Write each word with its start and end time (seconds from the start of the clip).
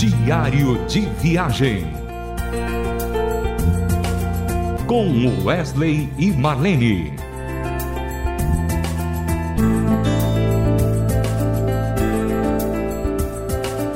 Diário 0.00 0.82
de 0.86 1.00
Viagem. 1.20 1.84
Com 4.86 5.44
Wesley 5.44 6.08
e 6.18 6.30
Marlene. 6.30 7.12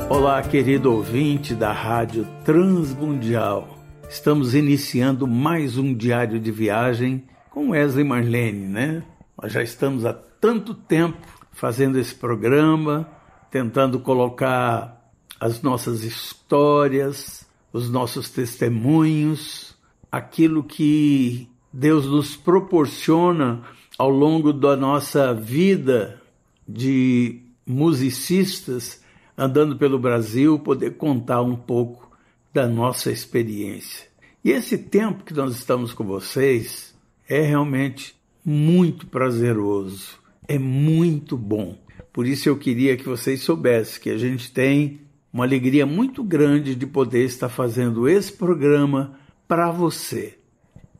Olá, 0.07 0.43
querido 0.43 0.93
ouvinte 0.93 1.55
da 1.55 1.71
Rádio 1.71 2.27
Transmundial. 2.43 3.67
Estamos 4.07 4.53
iniciando 4.53 5.25
mais 5.25 5.75
um 5.75 5.91
diário 5.91 6.39
de 6.39 6.51
viagem 6.51 7.23
com 7.49 7.69
Wesley 7.69 8.05
e 8.05 8.07
Marlene, 8.07 8.67
né? 8.67 9.03
Nós 9.41 9.51
já 9.51 9.63
estamos 9.63 10.05
há 10.05 10.13
tanto 10.13 10.75
tempo 10.75 11.17
fazendo 11.51 11.97
esse 11.97 12.13
programa, 12.13 13.09
tentando 13.49 13.99
colocar 13.99 14.94
as 15.39 15.61
nossas 15.61 16.03
histórias, 16.03 17.45
os 17.71 17.89
nossos 17.89 18.29
testemunhos, 18.29 19.75
aquilo 20.11 20.63
que 20.63 21.49
Deus 21.71 22.05
nos 22.05 22.35
proporciona 22.35 23.63
ao 23.97 24.09
longo 24.09 24.53
da 24.53 24.75
nossa 24.75 25.33
vida 25.33 26.21
de 26.67 27.41
musicistas 27.65 29.03
andando 29.37 29.75
pelo 29.75 29.99
Brasil, 29.99 30.57
poder 30.59 30.91
contar 30.95 31.41
um 31.41 31.55
pouco 31.55 32.09
da 32.53 32.67
nossa 32.67 33.11
experiência. 33.11 34.07
E 34.43 34.51
esse 34.51 34.77
tempo 34.77 35.23
que 35.23 35.33
nós 35.33 35.55
estamos 35.55 35.93
com 35.93 36.05
vocês 36.05 36.95
é 37.27 37.41
realmente 37.41 38.15
muito 38.45 39.07
prazeroso, 39.07 40.17
é 40.47 40.57
muito 40.57 41.35
bom. 41.35 41.77
Por 42.13 42.25
isso 42.25 42.47
eu 42.47 42.57
queria 42.57 42.95
que 42.95 43.03
vocês 43.03 43.41
soubessem 43.41 44.01
que 44.01 44.09
a 44.09 44.17
gente 44.17 44.51
tem 44.51 45.01
uma 45.35 45.43
alegria 45.43 45.85
muito 45.85 46.23
grande 46.23 46.73
de 46.75 46.87
poder 46.87 47.25
estar 47.25 47.49
fazendo 47.49 48.07
esse 48.07 48.31
programa 48.31 49.19
para 49.45 49.69
você. 49.69 50.39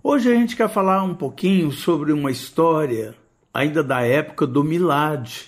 Hoje 0.04 0.30
a 0.30 0.36
gente 0.36 0.58
quer 0.58 0.68
falar 0.68 1.04
um 1.04 1.16
pouquinho 1.16 1.72
sobre 1.72 2.12
uma 2.12 2.30
história 2.30 3.16
ainda 3.54 3.82
da 3.82 4.02
época 4.02 4.46
do 4.46 4.62
Milad, 4.62 5.44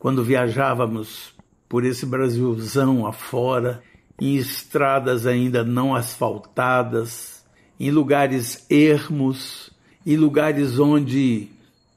quando 0.00 0.24
viajávamos 0.24 1.32
por 1.68 1.84
esse 1.84 2.04
Brasilzão 2.04 3.06
afora, 3.06 3.80
em 4.20 4.34
estradas 4.34 5.28
ainda 5.28 5.62
não 5.62 5.94
asfaltadas, 5.94 7.46
em 7.78 7.92
lugares 7.92 8.66
ermos, 8.68 9.70
em 10.04 10.16
lugares 10.16 10.80
onde 10.80 11.50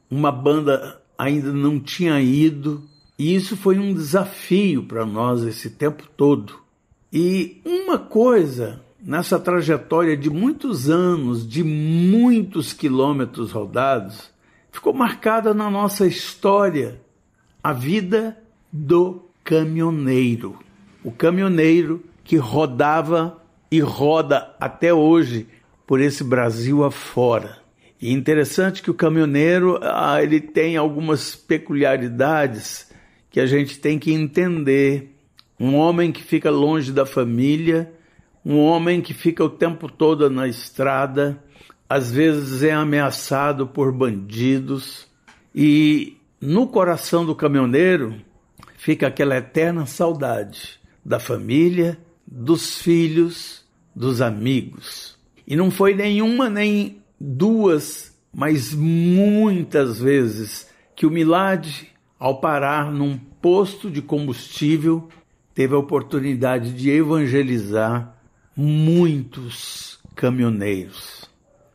uma 0.07 0.31
banda 0.31 1.01
ainda 1.17 1.51
não 1.51 1.79
tinha 1.79 2.21
ido 2.21 2.87
e 3.17 3.33
isso 3.33 3.57
foi 3.57 3.79
um 3.79 3.93
desafio 3.93 4.83
para 4.83 5.05
nós 5.05 5.43
esse 5.43 5.71
tempo 5.71 6.03
todo. 6.15 6.59
E 7.11 7.61
uma 7.65 7.97
coisa 7.97 8.81
nessa 9.01 9.39
trajetória 9.39 10.15
de 10.15 10.29
muitos 10.29 10.89
anos, 10.89 11.47
de 11.47 11.63
muitos 11.63 12.73
quilômetros 12.73 13.51
rodados, 13.51 14.29
ficou 14.71 14.93
marcada 14.93 15.53
na 15.53 15.69
nossa 15.69 16.05
história: 16.05 17.01
a 17.63 17.73
vida 17.73 18.37
do 18.71 19.25
caminhoneiro. 19.43 20.59
O 21.03 21.11
caminhoneiro 21.11 22.03
que 22.23 22.35
rodava 22.35 23.41
e 23.71 23.79
roda 23.79 24.53
até 24.59 24.93
hoje 24.93 25.47
por 25.87 26.01
esse 26.01 26.23
Brasil 26.23 26.83
afora. 26.83 27.57
E 27.99 28.11
interessante 28.13 28.83
que 28.83 28.91
o 28.91 28.93
caminhoneiro 28.93 29.79
ah, 29.81 30.21
ele 30.21 30.39
tem 30.39 30.77
algumas 30.77 31.35
peculiaridades 31.35 32.87
que 33.37 33.41
a 33.41 33.45
gente 33.45 33.79
tem 33.79 33.99
que 33.99 34.11
entender. 34.11 35.15
Um 35.59 35.75
homem 35.75 36.11
que 36.11 36.23
fica 36.23 36.49
longe 36.49 36.91
da 36.91 37.05
família, 37.05 37.93
um 38.43 38.57
homem 38.57 38.99
que 38.99 39.13
fica 39.13 39.43
o 39.43 39.49
tempo 39.49 39.91
todo 39.91 40.27
na 40.27 40.47
estrada, 40.47 41.39
às 41.87 42.11
vezes 42.11 42.63
é 42.63 42.71
ameaçado 42.71 43.67
por 43.67 43.91
bandidos, 43.91 45.07
e 45.53 46.17
no 46.41 46.65
coração 46.65 47.23
do 47.27 47.35
caminhoneiro 47.35 48.15
fica 48.75 49.05
aquela 49.05 49.37
eterna 49.37 49.85
saudade 49.85 50.79
da 51.05 51.19
família, 51.19 51.95
dos 52.25 52.81
filhos, 52.81 53.63
dos 53.95 54.19
amigos. 54.19 55.15
E 55.45 55.55
não 55.55 55.69
foi 55.69 55.93
nenhuma 55.93 56.49
nem 56.49 57.03
duas, 57.21 58.17
mas 58.33 58.73
muitas 58.73 59.99
vezes 59.99 60.67
que 60.95 61.05
o 61.05 61.11
Milad, 61.11 61.87
ao 62.19 62.39
parar 62.39 62.91
num 62.91 63.17
posto 63.17 63.89
de 63.89 64.01
combustível, 64.01 65.07
teve 65.53 65.75
a 65.75 65.77
oportunidade 65.77 66.73
de 66.73 66.89
evangelizar 66.89 68.15
muitos 68.55 69.99
caminhoneiros. 70.15 71.29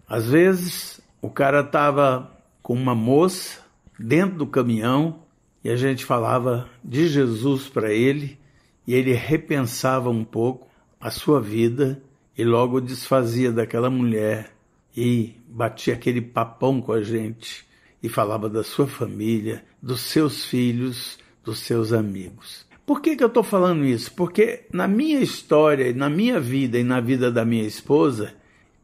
Às 0.08 0.28
vezes, 0.28 1.00
o 1.20 1.30
cara 1.30 1.60
estava 1.60 2.30
com 2.62 2.74
uma 2.74 2.94
moça 2.94 3.60
dentro 3.98 4.38
do 4.38 4.46
caminhão 4.46 5.20
e 5.64 5.70
a 5.70 5.76
gente 5.76 6.04
falava 6.04 6.68
de 6.82 7.06
Jesus 7.06 7.68
para 7.68 7.92
ele 7.92 8.38
e 8.86 8.94
ele 8.94 9.12
repensava 9.12 10.10
um 10.10 10.24
pouco 10.24 10.68
a 11.00 11.10
sua 11.10 11.40
vida 11.40 12.02
e 12.36 12.44
logo 12.44 12.80
desfazia 12.80 13.52
daquela 13.52 13.88
mulher 13.88 14.52
e 14.96 15.36
batia 15.48 15.94
aquele 15.94 16.20
papão 16.20 16.80
com 16.80 16.92
a 16.92 17.02
gente 17.02 17.64
e 18.02 18.08
falava 18.08 18.48
da 18.48 18.64
sua 18.64 18.86
família, 18.86 19.64
dos 19.80 20.00
seus 20.00 20.44
filhos, 20.44 21.18
dos 21.44 21.60
seus 21.60 21.92
amigos. 21.92 22.66
Por 22.84 23.00
que, 23.00 23.16
que 23.16 23.22
eu 23.22 23.28
estou 23.28 23.42
falando 23.42 23.84
isso? 23.84 24.12
Porque 24.12 24.66
na 24.72 24.88
minha 24.88 25.20
história, 25.20 25.92
na 25.94 26.10
minha 26.10 26.40
vida 26.40 26.78
e 26.78 26.82
na 26.82 27.00
vida 27.00 27.30
da 27.30 27.44
minha 27.44 27.64
esposa, 27.64 28.34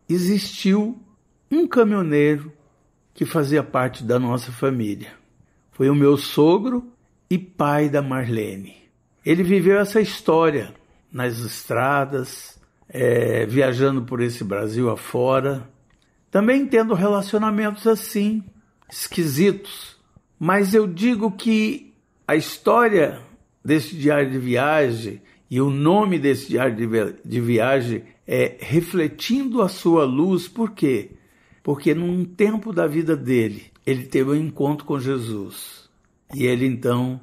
existiu 0.09 0.99
um 1.51 1.67
caminhoneiro 1.67 2.53
que 3.13 3.25
fazia 3.25 3.63
parte 3.63 4.05
da 4.05 4.19
nossa 4.19 4.53
família. 4.53 5.13
Foi 5.73 5.91
o 5.91 5.95
meu 5.95 6.17
sogro 6.17 6.87
e 7.29 7.37
pai 7.37 7.89
da 7.89 8.01
Marlene. 8.01 8.77
Ele 9.27 9.43
viveu 9.43 9.79
essa 9.79 10.01
história 10.01 10.73
nas 11.13 11.39
estradas, 11.39 12.59
é, 12.89 13.45
viajando 13.47 14.03
por 14.03 14.21
esse 14.21 14.45
Brasil 14.45 14.89
afora, 14.89 15.69
também 16.31 16.67
tendo 16.67 16.95
relacionamentos 16.95 17.87
assim, 17.87 18.45
esquisitos. 18.91 19.97
Mas 20.39 20.75
eu 20.75 20.87
digo 20.87 21.33
que 21.33 21.95
a 22.27 22.37
história 22.37 23.21
desse 23.65 23.97
diário 23.97 24.31
de 24.31 24.39
viagem 24.39 25.21
e 25.51 25.61
o 25.61 25.71
nome 25.71 26.19
desse 26.19 26.49
diário 26.49 26.77
de 27.25 27.41
viagem 27.41 28.05
é 28.27 28.57
Refletindo 28.61 29.63
a 29.63 29.69
Sua 29.69 30.05
Luz, 30.05 30.47
por 30.47 30.73
quê? 30.73 31.13
Porque 31.63 31.95
num 31.95 32.25
tempo 32.25 32.73
da 32.73 32.87
vida 32.87 33.17
dele, 33.17 33.65
ele 33.87 34.05
teve 34.05 34.31
um 34.31 34.35
encontro 34.35 34.85
com 34.85 35.01
Jesus. 35.01 35.89
E 36.35 36.45
ele 36.45 36.67
então 36.67 37.21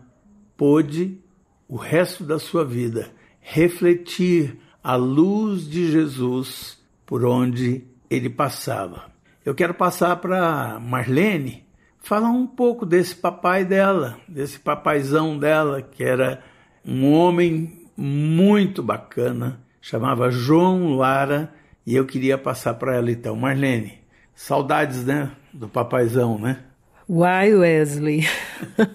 pôde, 0.57 1.19
o 1.67 1.75
resto 1.75 2.23
da 2.23 2.39
sua 2.39 2.65
vida, 2.65 3.11
refletir 3.39 4.57
a 4.83 4.95
luz 4.95 5.69
de 5.69 5.91
Jesus 5.91 6.79
por 7.05 7.23
onde 7.23 7.83
ele 8.09 8.29
passava. 8.29 9.14
Eu 9.45 9.53
quero 9.53 9.75
passar 9.75 10.16
para 10.16 10.79
Marlene 10.79 11.63
falar 12.00 12.31
um 12.31 12.47
pouco 12.47 12.83
desse 12.83 13.16
papai 13.16 13.63
dela, 13.63 14.17
desse 14.28 14.57
papaizão 14.59 15.38
dela, 15.38 15.83
que 15.83 16.03
era 16.03 16.41
um 16.83 17.11
homem 17.11 17.72
muito 17.95 18.81
bacana, 18.81 19.59
chamava 19.79 20.31
João 20.31 20.95
Lara, 20.95 21.53
e 21.85 21.95
eu 21.95 22.07
queria 22.07 22.39
passar 22.39 22.73
para 22.73 22.95
ela 22.95 23.11
então. 23.11 23.35
Marlene, 23.35 24.00
saudades, 24.34 25.05
né, 25.05 25.31
do 25.53 25.69
papaizão, 25.69 26.39
né? 26.39 26.63
Uai, 27.07 27.53
Wesley. 27.53 28.28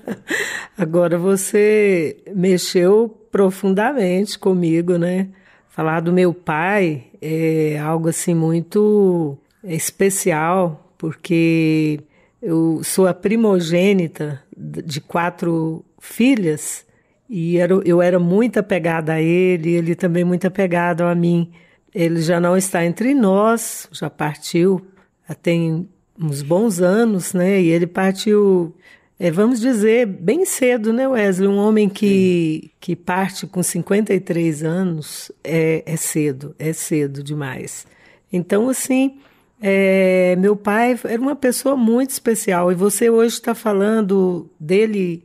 Agora 0.76 1.16
você 1.16 2.24
mexeu 2.34 3.08
profundamente 3.30 4.36
comigo, 4.36 4.98
né? 4.98 5.28
Falar 5.68 6.00
do 6.00 6.12
meu 6.12 6.34
pai 6.34 7.04
é 7.22 7.78
algo 7.78 8.08
assim 8.08 8.34
muito 8.34 9.38
especial, 9.64 10.92
porque 10.96 12.00
eu 12.42 12.82
sou 12.82 13.06
a 13.06 13.14
primogênita 13.14 14.42
de 14.56 15.00
quatro 15.00 15.84
filhas 15.98 16.86
e 17.28 17.58
era, 17.58 17.74
eu 17.84 18.02
era 18.02 18.18
muito 18.18 18.58
apegada 18.58 19.14
a 19.14 19.22
ele, 19.22 19.70
ele 19.70 19.94
também 19.94 20.24
muito 20.24 20.46
apegado 20.46 21.02
a 21.02 21.14
mim. 21.14 21.50
Ele 21.94 22.20
já 22.20 22.40
não 22.40 22.56
está 22.56 22.84
entre 22.84 23.14
nós, 23.14 23.88
já 23.92 24.10
partiu, 24.10 24.84
já 25.28 25.34
tem 25.34 25.88
uns 26.20 26.42
bons 26.42 26.80
anos, 26.80 27.32
né? 27.32 27.60
E 27.60 27.68
ele 27.68 27.86
partiu, 27.86 28.74
é, 29.18 29.30
vamos 29.30 29.60
dizer, 29.60 30.06
bem 30.06 30.44
cedo, 30.44 30.92
né, 30.92 31.06
Wesley? 31.06 31.48
Um 31.48 31.58
homem 31.58 31.88
que, 31.88 32.72
que 32.80 32.96
parte 32.96 33.46
com 33.46 33.62
53 33.62 34.64
anos 34.64 35.30
é, 35.44 35.82
é 35.86 35.96
cedo, 35.96 36.54
é 36.58 36.72
cedo 36.72 37.22
demais. 37.22 37.86
Então, 38.32 38.68
assim, 38.68 39.18
é, 39.60 40.36
meu 40.36 40.56
pai 40.56 40.98
era 41.04 41.20
uma 41.20 41.36
pessoa 41.36 41.76
muito 41.76 42.10
especial 42.10 42.72
e 42.72 42.74
você 42.74 43.10
hoje 43.10 43.34
está 43.34 43.54
falando 43.54 44.50
dele 44.58 45.24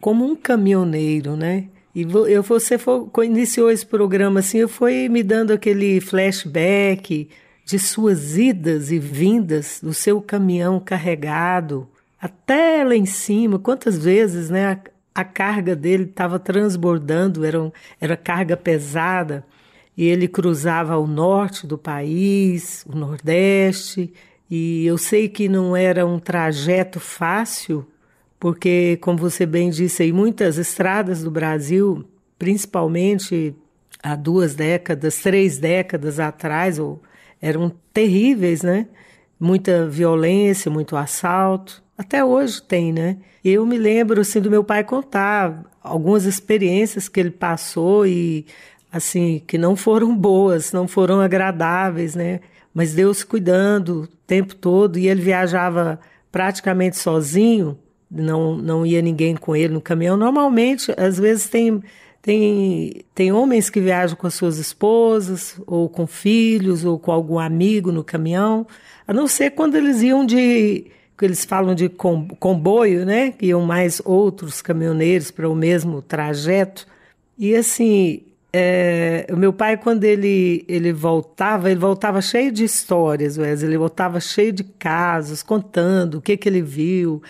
como 0.00 0.24
um 0.24 0.34
caminhoneiro, 0.34 1.36
né? 1.36 1.68
E 1.94 2.02
eu, 2.02 2.42
você 2.42 2.76
iniciou 3.24 3.70
esse 3.70 3.86
programa 3.86 4.40
assim, 4.40 4.66
foi 4.66 5.08
me 5.08 5.22
dando 5.22 5.52
aquele 5.52 6.00
flashback 6.00 7.28
de 7.64 7.78
suas 7.78 8.36
idas 8.36 8.90
e 8.90 8.98
vindas, 8.98 9.80
do 9.82 9.94
seu 9.94 10.20
caminhão 10.20 10.78
carregado, 10.78 11.88
até 12.20 12.84
lá 12.84 12.94
em 12.94 13.06
cima, 13.06 13.58
quantas 13.58 14.04
vezes, 14.04 14.50
né? 14.50 14.72
A, 14.72 14.78
a 15.22 15.24
carga 15.24 15.74
dele 15.74 16.04
estava 16.04 16.38
transbordando, 16.38 17.44
era, 17.44 17.72
era 18.00 18.16
carga 18.16 18.56
pesada, 18.56 19.44
e 19.96 20.04
ele 20.04 20.28
cruzava 20.28 20.98
o 20.98 21.06
norte 21.06 21.66
do 21.66 21.78
país, 21.78 22.84
o 22.86 22.96
nordeste, 22.96 24.12
e 24.50 24.86
eu 24.86 24.98
sei 24.98 25.28
que 25.28 25.48
não 25.48 25.74
era 25.74 26.06
um 26.06 26.18
trajeto 26.18 27.00
fácil, 27.00 27.86
porque, 28.38 28.98
como 29.00 29.18
você 29.18 29.46
bem 29.46 29.70
disse 29.70 30.02
aí, 30.02 30.12
muitas 30.12 30.58
estradas 30.58 31.22
do 31.22 31.30
Brasil, 31.30 32.04
principalmente 32.38 33.54
há 34.02 34.14
duas 34.14 34.54
décadas, 34.54 35.16
três 35.20 35.58
décadas 35.58 36.20
atrás, 36.20 36.78
eram 37.40 37.72
terríveis, 37.92 38.62
né? 38.62 38.86
Muita 39.40 39.88
violência, 39.88 40.70
muito 40.70 40.96
assalto. 40.96 41.82
Até 41.96 42.24
hoje 42.24 42.62
tem, 42.62 42.92
né? 42.92 43.16
Eu 43.42 43.64
me 43.64 43.78
lembro 43.78 44.20
assim 44.20 44.40
do 44.40 44.50
meu 44.50 44.62
pai 44.62 44.84
contar 44.84 45.64
algumas 45.82 46.24
experiências 46.24 47.08
que 47.08 47.18
ele 47.18 47.30
passou 47.30 48.06
e 48.06 48.46
assim 48.92 49.42
que 49.46 49.58
não 49.58 49.76
foram 49.76 50.16
boas, 50.16 50.72
não 50.72 50.88
foram 50.88 51.20
agradáveis, 51.20 52.14
né? 52.14 52.40
Mas 52.74 52.94
Deus 52.94 53.24
cuidando 53.24 54.02
o 54.02 54.06
tempo 54.26 54.54
todo 54.54 54.98
e 54.98 55.08
ele 55.08 55.22
viajava 55.22 55.98
praticamente 56.30 56.96
sozinho 56.96 57.78
não, 58.10 58.56
não 58.56 58.86
ia 58.86 59.02
ninguém 59.02 59.36
com 59.36 59.54
ele 59.54 59.74
no 59.74 59.80
caminhão. 59.80 60.16
Normalmente, 60.16 60.92
às 60.96 61.18
vezes 61.18 61.48
tem, 61.48 61.82
tem, 62.22 63.04
tem 63.14 63.32
homens 63.32 63.68
que 63.68 63.80
viajam 63.80 64.16
com 64.16 64.26
as 64.26 64.34
suas 64.34 64.58
esposas, 64.58 65.60
ou 65.66 65.88
com 65.88 66.06
filhos, 66.06 66.84
ou 66.84 66.98
com 66.98 67.12
algum 67.12 67.38
amigo 67.38 67.90
no 67.92 68.04
caminhão, 68.04 68.66
a 69.06 69.12
não 69.12 69.26
ser 69.28 69.50
quando 69.50 69.76
eles 69.76 70.02
iam 70.02 70.24
de, 70.24 70.86
que 71.16 71.24
eles 71.24 71.44
falam 71.44 71.74
de 71.74 71.88
comboio, 71.88 73.04
né? 73.04 73.32
Que 73.32 73.46
iam 73.46 73.62
mais 73.62 74.00
outros 74.04 74.62
caminhoneiros 74.62 75.30
para 75.30 75.48
o 75.48 75.54
mesmo 75.54 76.02
trajeto. 76.02 76.86
E 77.38 77.54
assim, 77.54 78.22
é, 78.52 79.26
o 79.30 79.36
meu 79.36 79.52
pai, 79.52 79.76
quando 79.76 80.04
ele, 80.04 80.64
ele 80.68 80.92
voltava, 80.92 81.70
ele 81.70 81.80
voltava 81.80 82.22
cheio 82.22 82.50
de 82.50 82.64
histórias, 82.64 83.36
Wesley, 83.36 83.70
ele 83.70 83.78
voltava 83.78 84.20
cheio 84.20 84.52
de 84.52 84.64
casos, 84.64 85.42
contando 85.42 86.18
o 86.18 86.22
que, 86.22 86.36
que 86.36 86.48
ele 86.48 86.62
viu, 86.62 87.22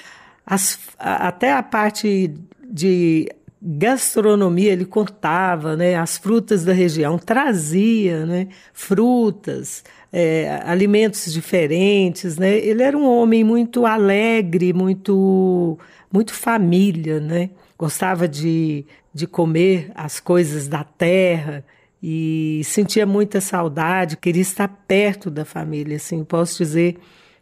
as, 0.47 0.79
até 0.99 1.53
a 1.53 1.63
parte 1.63 2.33
de 2.63 3.29
gastronomia 3.61 4.73
ele 4.73 4.85
contava, 4.85 5.77
né, 5.77 5.97
as 5.97 6.17
frutas 6.17 6.65
da 6.65 6.73
região, 6.73 7.19
trazia, 7.19 8.25
né, 8.25 8.49
frutas, 8.73 9.83
é, 10.13 10.61
alimentos 10.65 11.33
diferentes, 11.33 12.37
né. 12.37 12.57
Ele 12.59 12.83
era 12.83 12.97
um 12.97 13.09
homem 13.09 13.43
muito 13.43 13.85
alegre, 13.85 14.73
muito, 14.73 15.77
muito 16.13 16.33
família, 16.33 17.19
né. 17.19 17.51
Gostava 17.77 18.29
de, 18.29 18.87
de 19.17 19.27
comer 19.27 19.91
as 19.95 20.21
coisas 20.21 20.69
da 20.69 20.85
terra 20.85 21.65
e 22.03 22.61
sentia 22.65 23.07
muita 23.07 23.41
saudade, 23.41 24.19
queria 24.19 24.43
estar 24.43 24.69
perto 24.87 25.31
da 25.31 25.43
família, 25.43 25.97
assim, 25.97 26.23
posso 26.23 26.59
dizer. 26.59 26.99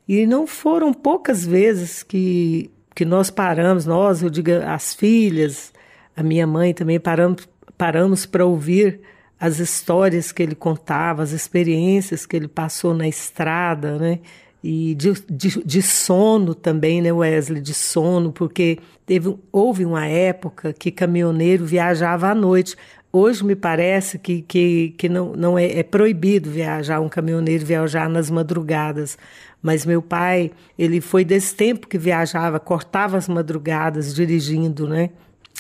E 0.07 0.25
não 0.25 0.47
foram 0.47 0.95
poucas 0.95 1.45
vezes 1.45 2.05
que 2.05 2.71
que 2.95 3.05
nós 3.05 3.29
paramos, 3.29 3.87
nós, 3.87 4.23
eu 4.23 4.31
digo 4.31 4.53
as 4.65 4.95
filhas, 4.95 5.73
a 6.17 6.23
minha 6.23 6.47
mãe 6.47 6.73
também 6.73 7.01
paramos 7.01 7.49
paramos 7.77 8.25
para 8.25 8.47
ouvir 8.47 9.01
as 9.41 9.59
histórias 9.59 10.31
que 10.31 10.45
ele 10.45 10.55
contava, 10.55 11.25
as 11.25 11.33
experiências 11.33 12.25
que 12.25 12.37
ele 12.37 12.47
passou 12.47 12.95
na 12.95 13.09
estrada, 13.09 13.99
né? 13.99 14.21
E 14.67 14.95
de, 14.95 15.13
de, 15.29 15.63
de 15.63 15.83
sono 15.83 16.55
também, 16.55 17.03
né, 17.03 17.13
Wesley? 17.13 17.61
De 17.61 17.75
sono, 17.75 18.33
porque 18.33 18.79
teve, 19.05 19.37
houve 19.53 19.85
uma 19.85 20.07
época 20.07 20.73
que 20.73 20.91
caminhoneiro 20.91 21.67
viajava 21.67 22.31
à 22.31 22.35
noite. 22.35 22.75
Hoje 23.13 23.45
me 23.45 23.55
parece 23.55 24.19
que, 24.19 24.41
que, 24.41 24.95
que 24.97 25.07
não, 25.07 25.35
não 25.35 25.59
é, 25.59 25.81
é 25.81 25.83
proibido 25.83 26.51
viajar, 26.51 26.99
um 27.01 27.11
caminhoneiro 27.11 27.63
viajar 27.63 28.09
nas 28.09 28.31
madrugadas. 28.31 29.19
Mas 29.63 29.85
meu 29.85 30.01
pai, 30.01 30.51
ele 30.79 30.99
foi 30.99 31.27
desse 31.27 31.55
tempo 31.55 31.87
que 31.87 31.99
viajava, 31.99 32.59
cortava 32.59 33.19
as 33.19 33.29
madrugadas 33.29 34.15
dirigindo, 34.15 34.89
né? 34.89 35.11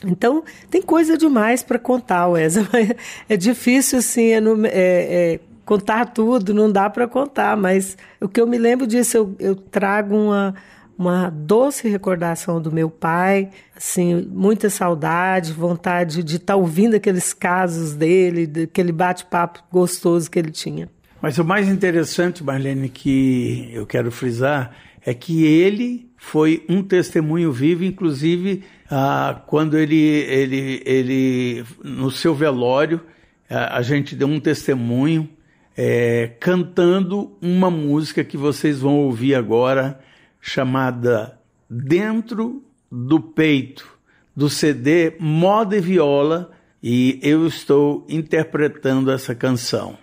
Então, 0.02 0.42
tem 0.70 0.80
coisa 0.80 1.18
demais 1.18 1.62
para 1.62 1.78
contar, 1.78 2.26
Wesley. 2.28 2.96
É 3.28 3.36
difícil, 3.36 3.98
assim, 3.98 4.32
é, 4.32 4.38
é, 4.38 4.72
é, 4.72 5.40
contar 5.64 6.06
tudo, 6.06 6.52
não 6.52 6.70
dá 6.70 6.88
para 6.90 7.08
contar, 7.08 7.56
mas 7.56 7.96
o 8.20 8.28
que 8.28 8.40
eu 8.40 8.46
me 8.46 8.58
lembro 8.58 8.86
disso, 8.86 9.16
eu, 9.16 9.36
eu 9.38 9.56
trago 9.56 10.14
uma, 10.14 10.54
uma 10.96 11.30
doce 11.30 11.88
recordação 11.88 12.60
do 12.60 12.70
meu 12.70 12.90
pai, 12.90 13.50
assim, 13.76 14.28
muita 14.30 14.70
saudade, 14.70 15.52
vontade 15.52 16.22
de 16.22 16.36
estar 16.36 16.54
tá 16.54 16.56
ouvindo 16.56 16.94
aqueles 16.94 17.32
casos 17.32 17.94
dele, 17.94 18.64
aquele 18.64 18.92
bate-papo 18.92 19.62
gostoso 19.70 20.30
que 20.30 20.38
ele 20.38 20.50
tinha. 20.50 20.88
Mas 21.20 21.38
o 21.38 21.44
mais 21.44 21.68
interessante, 21.68 22.44
Marlene, 22.44 22.88
que 22.88 23.70
eu 23.72 23.86
quero 23.86 24.10
frisar, 24.10 24.76
é 25.04 25.14
que 25.14 25.44
ele 25.44 26.10
foi 26.16 26.64
um 26.68 26.82
testemunho 26.82 27.50
vivo, 27.50 27.84
inclusive 27.84 28.62
ah, 28.90 29.42
quando 29.46 29.78
ele, 29.78 29.96
ele, 29.96 30.82
ele, 30.84 31.64
no 31.82 32.10
seu 32.10 32.34
velório, 32.34 33.00
a, 33.48 33.78
a 33.78 33.82
gente 33.82 34.14
deu 34.14 34.28
um 34.28 34.38
testemunho 34.38 35.28
é, 35.76 36.32
cantando 36.38 37.36
uma 37.40 37.70
música 37.70 38.22
que 38.22 38.36
vocês 38.36 38.80
vão 38.80 38.96
ouvir 38.98 39.34
agora, 39.34 40.00
chamada 40.40 41.38
Dentro 41.68 42.62
do 42.90 43.20
Peito, 43.20 43.98
do 44.36 44.48
CD 44.48 45.14
Moda 45.18 45.76
e 45.76 45.80
Viola, 45.80 46.50
e 46.82 47.18
eu 47.22 47.46
estou 47.46 48.06
interpretando 48.08 49.10
essa 49.10 49.34
canção. 49.34 49.98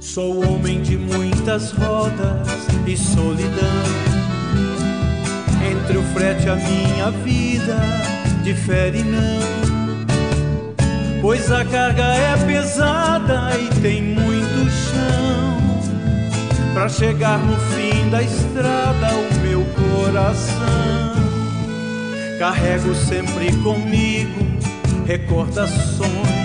Sou 0.00 0.44
homem 0.44 0.80
de 0.82 0.96
muitas 0.96 1.72
rodas 1.72 2.48
e 2.86 2.96
solidão. 2.96 4.07
O 5.96 6.02
frete 6.12 6.48
a 6.48 6.56
minha 6.56 7.10
vida 7.10 7.76
difere 8.42 9.02
não. 9.02 9.58
Pois 11.20 11.50
a 11.50 11.64
carga 11.64 12.04
é 12.04 12.36
pesada 12.46 13.50
e 13.58 13.80
tem 13.80 14.02
muito 14.02 14.70
chão. 14.70 15.58
Pra 16.74 16.88
chegar 16.88 17.38
no 17.38 17.56
fim 17.72 18.08
da 18.10 18.22
estrada, 18.22 19.08
o 19.14 19.34
meu 19.40 19.64
coração. 19.74 21.14
Carrego 22.38 22.94
sempre 22.94 23.52
comigo 23.62 24.46
recordações 25.06 26.38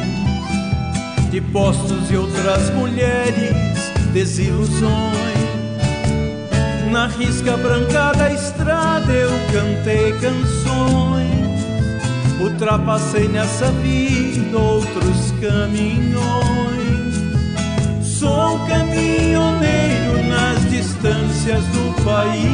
de 1.29 1.41
postos 1.41 2.09
e 2.09 2.15
outras 2.15 2.69
mulheres, 2.69 3.55
desilusões. 4.13 5.32
Na 6.93 7.07
risca 7.07 7.57
branca 7.57 8.13
da 8.13 8.31
estrada 8.31 9.11
eu 9.11 9.31
cantei 9.51 10.13
canções, 10.19 11.65
ultrapassei 12.39 13.27
nessa 13.29 13.71
vida 13.71 14.55
outros 14.55 15.33
caminhões. 15.41 17.15
Sou 18.03 18.59
caminhoneiro 18.67 20.23
nas 20.29 20.69
distâncias 20.69 21.65
do 21.69 22.03
país, 22.03 22.52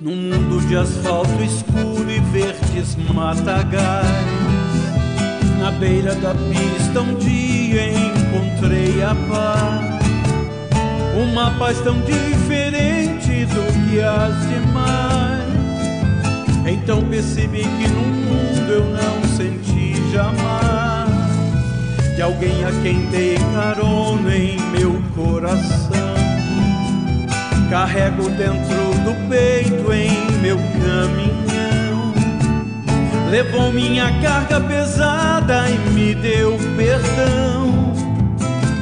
Num 0.00 0.16
mundo 0.16 0.66
de 0.66 0.76
asfalto 0.76 1.42
escuro 1.42 2.10
e 2.10 2.20
verdes 2.20 2.96
matagais, 3.12 4.06
na 5.58 5.70
beira 5.72 6.14
da 6.14 6.34
pista 6.34 7.00
um 7.02 7.14
dia 7.16 7.88
encontrei 7.88 9.02
a 9.02 9.14
paz. 9.28 10.00
Uma 11.22 11.50
paz 11.58 11.80
tão 11.80 12.00
diferente 12.00 13.44
do 13.46 13.90
que 13.90 14.00
as 14.00 14.48
demais 14.48 15.40
então 16.66 17.02
percebi 17.04 17.62
que 17.62 17.88
no 17.88 18.00
mundo 18.00 18.50
mundo 18.60 18.72
eu 18.72 18.84
não 18.84 19.36
senti 19.36 19.94
jamais 20.12 21.10
de 22.14 22.22
alguém 22.22 22.64
a 22.64 22.70
quem 22.82 23.06
dei 23.06 23.36
carona 23.54 24.36
em 24.36 24.60
meu 24.70 25.02
coração. 25.14 26.19
Carrego 27.70 28.28
dentro 28.30 28.90
do 29.04 29.28
peito 29.28 29.92
em 29.92 30.10
meu 30.42 30.56
caminhão. 30.56 32.12
Levou 33.30 33.70
minha 33.72 34.10
carga 34.20 34.60
pesada 34.60 35.70
e 35.70 35.78
me 35.90 36.12
deu 36.16 36.58
perdão. 36.76 37.92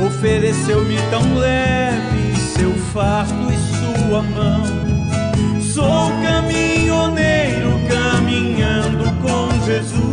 Ofereceu-me 0.06 0.96
tão 1.10 1.36
leve 1.36 2.34
seu 2.56 2.72
fardo 2.94 3.52
e 3.52 3.56
sua 3.76 4.22
mão. 4.22 4.62
Sou 5.60 6.10
caminhoneiro 6.22 7.78
caminhando 7.90 9.04
com 9.20 9.66
Jesus. 9.66 10.07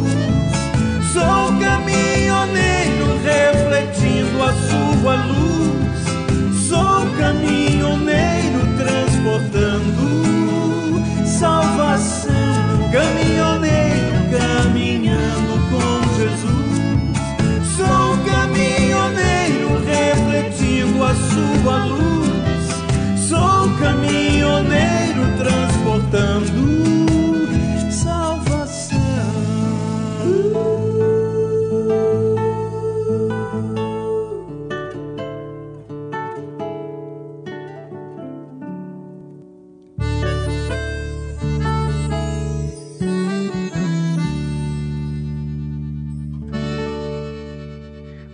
A 21.66 21.72
sua 21.72 21.86
luz. 21.86 23.28
Sou 23.28 23.78
caminhoneiro 23.80 25.38
transportando 25.38 26.66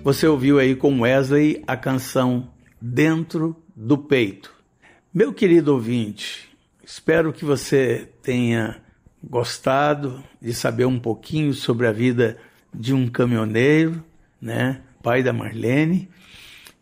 Você 0.04 0.28
ouviu 0.28 0.60
aí 0.60 0.76
com 0.76 1.02
Wesley 1.02 1.64
a 1.66 1.78
canção 1.78 2.50
Dentro 2.82 3.56
do 3.76 3.96
Peito. 3.96 4.52
Meu 5.14 5.32
querido 5.32 5.72
ouvinte, 5.72 6.50
espero 6.84 7.32
que 7.32 7.46
você 7.46 8.10
tenha 8.24 8.82
gostado 9.24 10.24
de 10.42 10.52
saber 10.52 10.86
um 10.86 11.00
pouquinho 11.00 11.54
sobre 11.54 11.86
a 11.86 11.92
vida 11.92 12.40
de 12.74 12.92
um 12.92 13.08
caminhoneiro, 13.08 14.04
né, 14.42 14.82
pai 15.04 15.22
da 15.22 15.32
Marlene, 15.32 16.10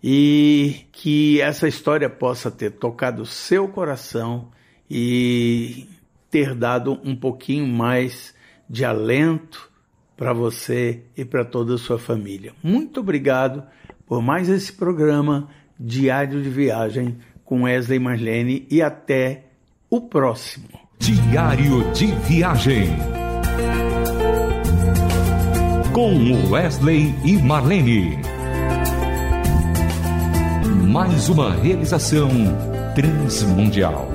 e 0.01 0.85
que 0.93 1.41
essa 1.41 1.67
história 1.67 2.09
possa 2.09 2.49
ter 2.49 2.71
tocado 2.71 3.25
seu 3.25 3.67
coração 3.67 4.51
e 4.89 5.85
ter 6.31 6.55
dado 6.55 6.97
um 7.03 7.13
pouquinho 7.13 7.67
mais 7.67 8.33
de 8.69 8.85
alento 8.85 9.69
para 10.15 10.31
você 10.31 11.03
e 11.17 11.25
para 11.25 11.43
toda 11.43 11.75
a 11.75 11.77
sua 11.77 11.99
família. 11.99 12.53
Muito 12.63 13.01
obrigado 13.01 13.63
por 14.05 14.21
mais 14.21 14.47
esse 14.47 14.71
programa 14.71 15.49
Diário 15.79 16.41
de 16.43 16.49
Viagem 16.49 17.17
com 17.45 17.63
Wesley 17.63 17.99
Marlene 17.99 18.67
e 18.69 18.81
até 18.81 19.45
o 19.89 20.01
próximo. 20.01 20.67
Diário 20.99 21.91
de 21.93 22.07
Viagem 22.07 22.89
com 25.93 26.49
Wesley 26.49 27.15
e 27.23 27.37
Marlene. 27.37 28.19
Mais 30.87 31.29
uma 31.29 31.53
realização 31.55 32.29
transmundial. 32.93 34.07